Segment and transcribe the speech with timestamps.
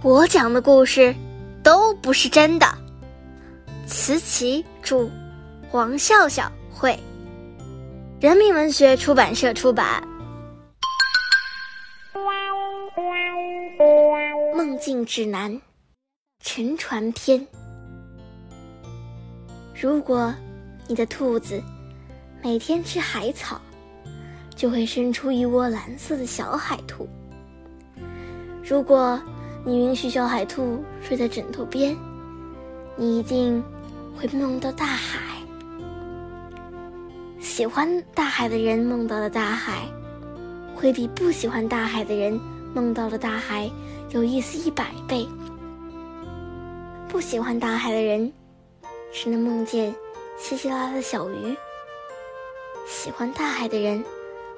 [0.00, 1.12] 我讲的故事
[1.60, 2.66] 都不是真的。
[3.84, 5.10] 慈琪著，
[5.68, 6.96] 黄笑笑绘，
[8.20, 10.06] 人民文学出版社出版。
[14.54, 15.60] 梦境指南，
[16.44, 17.44] 沉船篇。
[19.74, 20.32] 如果
[20.86, 21.60] 你的兔子
[22.40, 23.60] 每天吃海草，
[24.54, 27.08] 就会生出一窝蓝色的小海兔。
[28.62, 29.20] 如果
[29.68, 31.94] 你允许小海兔睡在枕头边，
[32.96, 33.62] 你一定
[34.16, 35.18] 会梦到大海。
[37.38, 39.86] 喜欢大海的人梦到了大海，
[40.74, 42.40] 会比不喜欢大海的人
[42.74, 43.70] 梦到了大海
[44.08, 45.28] 有意思一百倍。
[47.06, 48.32] 不喜欢大海的人，
[49.12, 49.94] 只能梦见
[50.38, 51.54] 稀稀拉拉的小鱼；
[52.86, 54.02] 喜欢大海的人，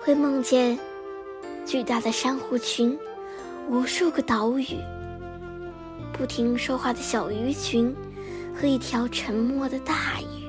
[0.00, 0.78] 会梦见
[1.66, 2.96] 巨大的珊瑚群、
[3.68, 4.76] 无数个岛屿、
[6.20, 7.96] 不停说话的小鱼群
[8.54, 10.44] 和一条沉默的大鱼。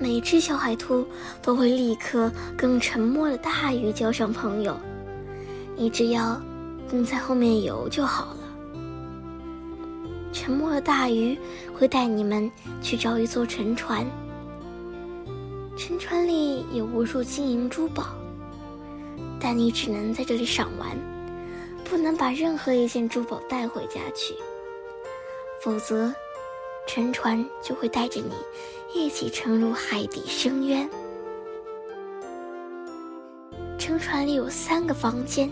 [0.00, 1.06] 每只小海兔
[1.40, 4.76] 都会立刻跟沉默的大鱼交上朋友，
[5.76, 6.42] 你只要
[6.90, 8.40] 跟在后面游就好了。
[10.32, 11.38] 沉默的大鱼
[11.72, 12.50] 会带你们
[12.82, 14.04] 去找一座沉船，
[15.76, 18.06] 沉船里有无数金银珠宝，
[19.38, 20.98] 但你只能在这里赏玩，
[21.84, 24.34] 不能把任何一件珠宝带回家去，
[25.62, 26.12] 否则。
[26.86, 28.32] 沉船就会带着你
[28.92, 30.90] 一起沉入海底深渊。
[33.78, 35.48] 沉船里有三个房间，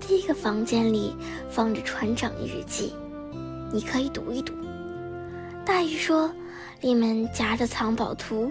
[0.00, 1.14] 第一个房间里
[1.48, 2.94] 放着船长的日记，
[3.70, 4.52] 你可以读一读。
[5.64, 6.28] 大鱼说，
[6.80, 8.50] 里面夹着藏宝图，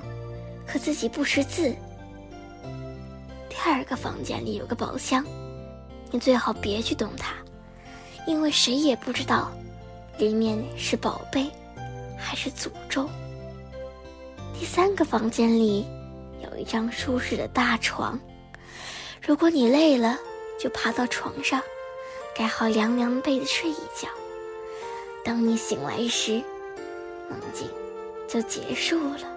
[0.66, 1.76] 可自己不识字。
[3.50, 5.26] 第二个房间里有个宝箱，
[6.12, 7.34] 你最好别去动它，
[8.26, 9.52] 因为谁也不知道。
[10.18, 11.46] 里面是宝贝，
[12.18, 13.08] 还是诅咒？
[14.58, 15.86] 第三个房间里
[16.42, 18.20] 有一张舒适的大床，
[19.22, 20.18] 如果你累了，
[20.60, 21.62] 就爬到床上，
[22.36, 24.10] 盖好凉凉被子睡一觉。
[25.24, 26.42] 当你醒来时，
[27.30, 27.70] 梦境
[28.28, 29.37] 就结束了。